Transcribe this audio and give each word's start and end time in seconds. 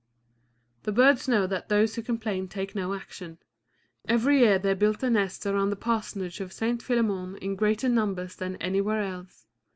The 0.81 0.91
birds 0.91 1.27
know 1.27 1.45
that 1.45 1.69
those 1.69 1.93
who 1.93 2.01
complain 2.01 2.47
take 2.47 2.73
no 2.73 2.95
action. 2.95 3.37
Every 4.07 4.39
year 4.39 4.57
they 4.57 4.73
built 4.73 4.99
their 4.99 5.11
nests 5.11 5.45
around 5.45 5.69
the 5.69 5.75
parsonage 5.75 6.39
of 6.39 6.51
St. 6.51 6.83
Philémon 6.83 7.37
in 7.37 7.55
greater 7.55 7.87
numbers 7.87 8.35
than 8.35 8.55
anywhere 8.55 9.03
else. 9.03 9.45